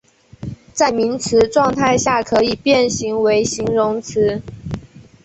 [0.73, 4.41] 在名词状态下可以变形为形容词。